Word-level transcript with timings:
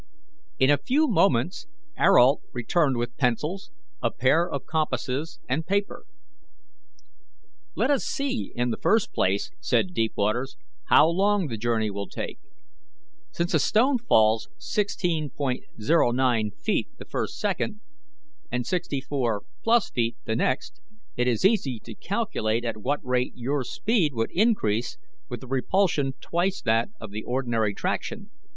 In 0.57 0.71
a 0.71 0.79
few 0.79 1.07
moments 1.07 1.67
Ayrault 1.95 2.41
returned 2.53 2.97
with 2.97 3.15
pencils, 3.17 3.69
a 4.01 4.09
pair 4.09 4.49
of 4.49 4.65
compasses, 4.65 5.39
and 5.47 5.63
paper. 5.63 6.05
"Let 7.75 7.91
us 7.91 8.03
see, 8.03 8.51
in 8.55 8.71
the 8.71 8.79
first 8.81 9.13
place," 9.13 9.51
said 9.59 9.93
Deepwaters, 9.93 10.57
"how 10.85 11.07
long 11.07 11.45
the 11.49 11.55
journey 11.57 11.91
will 11.91 12.07
take. 12.07 12.39
Since 13.29 13.53
a 13.53 13.59
stone 13.59 13.99
falls 13.99 14.49
16.09 14.59 16.57
feet 16.59 16.87
the 16.97 17.05
first 17.05 17.37
second, 17.37 17.81
and 18.51 18.65
64+ 18.65 19.41
feet 19.93 20.17
the 20.25 20.35
next, 20.35 20.81
it 21.15 21.27
is 21.27 21.45
easy 21.45 21.79
to 21.81 21.93
calculate 21.93 22.65
at 22.65 22.77
what 22.81 23.05
rate 23.05 23.33
your 23.35 23.63
speed 23.63 24.15
would 24.15 24.31
increase 24.31 24.97
with 25.29 25.41
the 25.41 25.47
repulsion 25.47 26.13
twice 26.19 26.59
that 26.63 26.89
of 26.99 27.11
the 27.11 27.21
ordinary 27.21 27.75
traction. 27.75 28.31